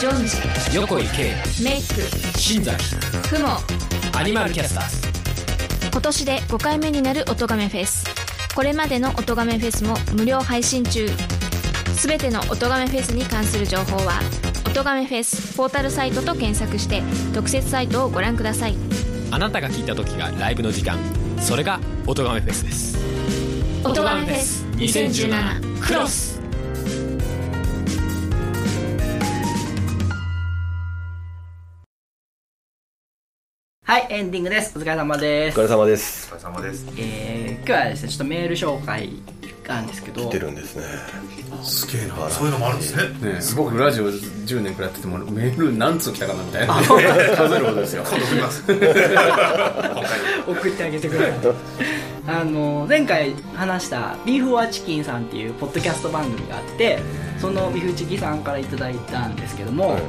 [0.00, 0.36] ジョンジ。
[0.70, 1.34] 平横井圭。
[1.62, 2.38] メイク。
[2.38, 2.96] 新崎。
[3.28, 3.58] クモ。
[4.18, 5.88] アニマルキャスターズ。
[5.90, 8.04] 今年で5回目になる音亀フェス。
[8.54, 11.08] これまでの音亀フェスも無料配信中
[11.96, 14.20] すべての音亀フェスに関する情報は
[14.66, 17.02] 音亀フェスポータルサイトと検索して
[17.34, 18.76] 特設サイトをご覧ください
[19.30, 20.98] あなたが聞いた時がライブの時間
[21.38, 22.98] それが音ガメフェスです
[23.84, 26.40] 音亀フェス2017クロス
[33.84, 34.78] はい、エンディングです。
[34.78, 35.66] お疲れ様ですお疲。
[35.66, 36.36] れ様ですお。
[36.38, 39.10] 疲れ様ですえー、今日はですね、ちょっとメール紹介
[39.64, 40.22] があるんですけど。
[40.22, 40.84] 来、てるんですね。
[41.62, 42.28] すげえな。
[42.30, 43.32] そういうのもあるんですね。
[43.32, 48.02] ね、僕ラジオ10年くらいやっててもメール何通来たかなみたいな数えるほどですよ。
[48.02, 48.80] 今度送ります北海
[50.46, 51.32] 道送ってあげてくれ
[52.26, 57.00] あの前回話したビーフ・オア・チキンさんっていうポッドキャスト番組があって
[57.38, 60.02] そのビーフチキさんからいただいたんですけども、はい。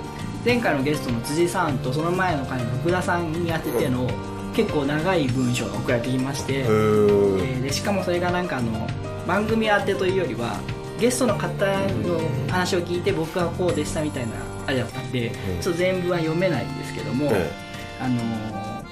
[0.45, 4.09] 前回のゲストの辻さんとその前の回の福田さんに当てての
[4.53, 8.87] 結構長い文章が送られてきまして、へえーーでしかもそれがなんかあの
[9.27, 10.59] 番組当てというよりは
[10.99, 14.33] ゲストの方の話を聞いて僕はこうでしたみたいな
[14.67, 15.31] あれだったんで、
[15.61, 17.51] ちょっと全部は読めないんですけども、え
[17.99, 18.15] あの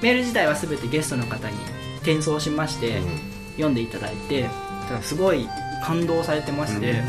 [0.01, 1.55] メール自体は全てゲストの方に
[1.97, 3.01] 転送しまして、
[3.53, 4.49] 読んでいただいて
[5.01, 5.47] すごい
[5.83, 7.01] 感動されてまして、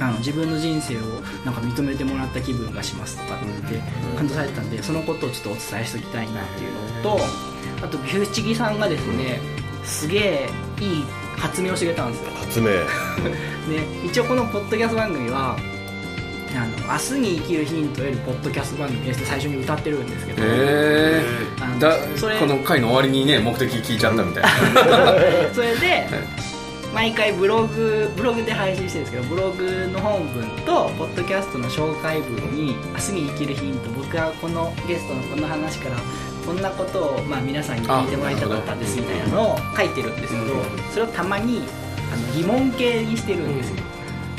[0.00, 1.00] あの自分の人生を
[1.44, 3.80] なんか認めてもらった気分がしますとかって
[4.16, 7.18] 感動されてたんでそのことをちょっとお伝えしておきたいなっていうのと
[7.84, 9.40] あとビューチギさんがですね
[9.84, 10.48] すげえ
[10.80, 11.04] いい
[11.42, 12.30] 発明をしてくれたんですよ。
[12.30, 12.66] 発明。
[13.74, 15.56] ね、一応このポッドキャスト番組は
[16.54, 21.22] あの明日に生きるヒントよりポッドキャスト番組ですって最初に歌ってるんですけど、え
[21.60, 24.50] あのー、だそれこの回の終わりにね目的聞いちゃったみたいな。
[25.54, 26.08] それで
[26.94, 35.96] 毎回ブログブログで配信してるんですけどブログの本文とポッドキャストの紹介文に「明日に生きるヒント」僕はこのゲストのこの話から
[36.44, 40.62] こんなことを、まあ、皆さんに聞いてもらいたかったんですみたいなのを書いてるんですけど
[40.92, 41.62] それをたまに
[42.12, 43.76] あの疑問形にしてるんですよ、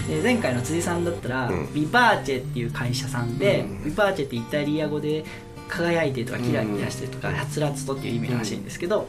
[0.08, 1.74] で前回の辻さんだったら、うん。
[1.74, 5.26] ビバーチェっていう会社さんで、ビバーチェってイタリア語で
[5.68, 9.08] 輝いてとかキラキラしてとか、はつらつとっていう意味らしいんですけど、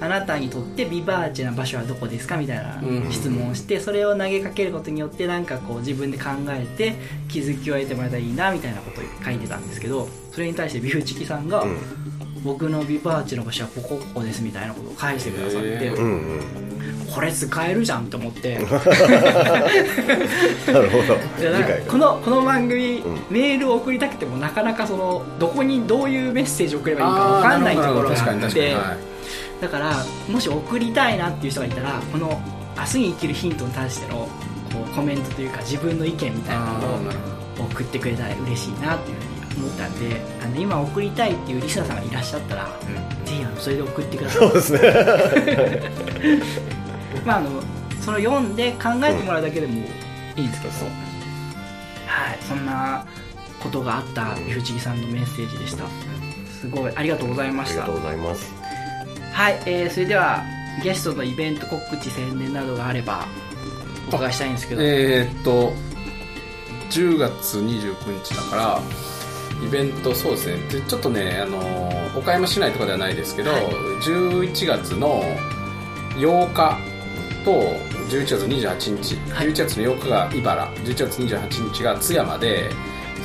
[0.00, 2.36] あなたにとってビバーチェな場所はどこですか？
[2.36, 3.12] みたいなうん。
[3.12, 6.94] 質問をしてそれを投げかけることによってなんかこう自分で考えて
[7.28, 11.76] 気づきを得てもらえたらいいなみたいなことを書いてたんですけどそれに対してビフチキさんが、ん。
[12.42, 15.92] 僕のビバーチェの場所はここここですみたいなことを返してくださって、
[17.14, 18.54] これ使えるじゃんと思って。
[20.72, 21.18] なるほど。
[21.86, 23.18] このこの番組、うん。
[23.30, 28.74] メールを送りたくてもなかなかそのどこにどういうメッセージを送ればいいか分かんないところがあって
[29.60, 32.40] だからもし送りたいなっていう人がいたらこの
[32.76, 34.28] 明日に生きるヒントに対しての
[34.72, 42.68] こうコメントというか自分の意見みたいなのを送ってくれたら嬉しいなっていうふうに思ったんであの今送りたいっていうリスナーさんがいらっしゃったら、
[43.24, 44.40] ぜひあのそれで送ってください。
[44.40, 44.80] そうですね。
[47.26, 47.50] まああの
[48.00, 49.74] それを読んで考えてもらうだけでも
[50.36, 50.88] いいんですけど、そう
[52.06, 53.04] はいそんな
[53.58, 55.84] ことがあったビフチギさんのメッセージでした。
[56.60, 57.84] すごいありがとうございました。
[57.84, 58.59] ありがとうございます
[59.32, 60.44] はい、えーそれでは
[60.82, 63.26] ゲストのイベント告知宣伝などがあれば
[64.06, 65.72] お伺いしたいんですけど、えーっと
[66.90, 68.80] 10月29日だから
[69.64, 70.56] イベントそうですね。
[70.68, 73.62] でちょっとね、あのー岡山市内とかではないですけど、はい。
[74.02, 75.22] 11月の
[76.16, 76.76] 8日
[77.44, 77.52] と
[78.08, 79.48] 11月28日、はい。
[79.48, 80.68] 11月の8日が茨。
[80.74, 82.70] 11月28日が津山で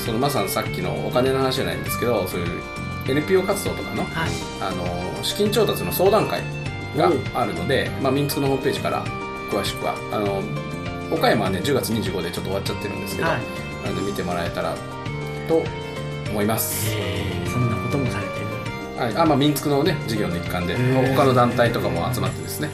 [0.05, 2.61] そのまさにさっきのお金の話じゃないんですけどそういう
[3.07, 4.29] NPO 活動とかのはい。
[4.61, 6.41] あの資金調達の相談会
[6.97, 9.05] があるので、まあ、民ツクのホームページから
[9.51, 10.41] 詳しくはあの
[11.15, 13.41] 岡山はね10月25でちょっと終わっちゃってるんですけど、はい。
[13.85, 14.75] なので見てもらえたら
[15.47, 15.61] と
[16.31, 16.91] 思います、
[17.51, 18.45] そんなこともされてる。
[18.97, 20.75] はい、あまあ民ツクのね事業の一環で
[21.15, 22.69] 他の団体とかも集まってですね。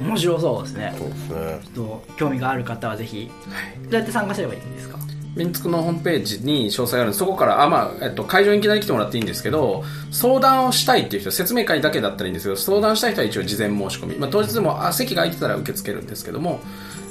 [0.00, 0.94] 面白そうですね。
[0.98, 1.60] そうですね。
[1.74, 3.30] ちょっと興味がある方はぜひ。
[3.84, 4.98] どうやって参加すればいいんですか？
[5.36, 16.60] 民ツクのホームページに詳細があるんでそこからあ、まあえっと、会場にいきなり来てもらっていいんですけど相談をしたいっていう人説明会だけだったらいいんですけど相談したい人は一応事前申し込み、まあ、当日でもあ席が空いてたら受け付けるんですけども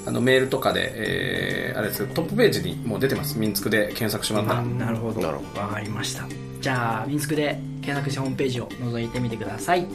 [0.05, 3.39] あのメールとかで、えーあれですけどトップページにもう出てます。
[3.39, 4.61] 民ツクで検索してもらったら。
[4.63, 5.22] なるほど。
[5.22, 6.28] なるほわかりました。
[6.59, 9.88] じゃあミンスクで検索してホームページを覗いてみてください。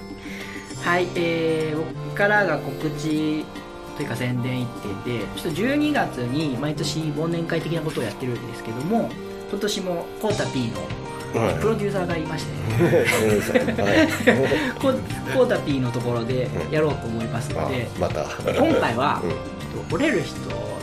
[0.83, 3.45] はいえー、僕からが告知
[3.97, 4.66] というか宣伝一
[5.05, 9.11] 点でちょっと12月に毎年忘年会的なことをやってるんですけども
[9.51, 10.80] 今年もコータ P の
[11.34, 11.61] はい。
[11.61, 12.53] プロデューサーがいまして、
[13.82, 14.09] はい。
[14.80, 14.92] コ
[15.36, 18.24] コータ P のところでやろうと思いますのあで、また。
[18.53, 19.20] 今回は、
[19.90, 20.36] う折れる人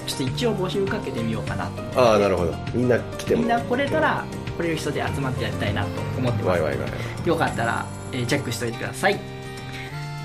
[0.05, 1.82] ちょっと一応募集かけてみようかなと。
[1.82, 2.53] 思ってああなるほど。
[2.74, 3.41] みんな来ても。
[3.41, 4.26] みんな来れたら
[4.57, 5.88] 来れる人で集まってやりたいなと
[6.18, 7.30] 思ってます。
[7.30, 9.18] よかったら、えーチェックしておいてください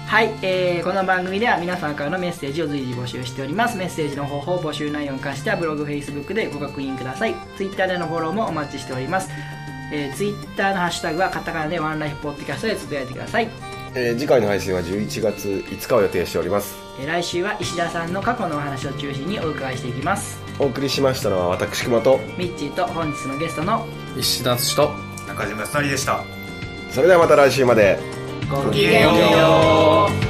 [0.07, 3.77] はい、えーこの番組では皆さんからのメッセージを随時募集しております。
[3.77, 7.35] メッセージの方法募集内容に関してはブログ Facebook でご確認ください。
[7.57, 9.29] Twitter でのフォローもお待ちしております。
[9.93, 13.49] えー、Twitter のハッシュタグはカタカナでワンライフポッドキャストでつぶやいてください、
[13.95, 16.77] えー次回の配信は11月5日を予定しております。
[17.01, 20.39] えー来週は石田さんの過去のお話を中心にお伺いしていきます。
[20.61, 23.87] お送りしましたのは私熊とミッチーと本日のゲストの
[24.17, 24.91] 石田敦と
[25.27, 26.25] 中島康成でした。
[26.93, 27.99] それではまた来週まで
[28.49, 30.27] ごきげんよう。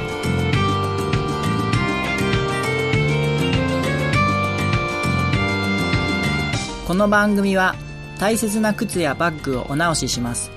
[6.87, 7.75] この番組は
[8.19, 10.49] 大切な靴やバッグをお直しします。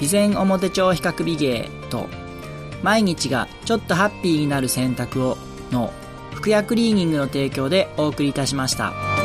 [0.00, 2.06] 備前表帳比較美芸と
[2.82, 5.38] 毎日がちょっとハッピーになる選択を
[5.70, 5.94] の
[6.34, 9.15] 服薬クリーニングの提供でお送りいたしました。